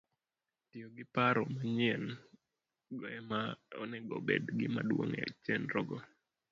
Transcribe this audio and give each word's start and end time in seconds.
Tiyo 0.69 0.87
gi 0.95 1.05
paro 1.13 1.41
manyien- 1.53 2.03
go 2.97 3.05
ema 3.19 3.39
onego 3.81 4.11
obed 4.21 4.43
gimaduong' 4.59 5.13
e 5.23 5.25
chenrogo 5.43 5.97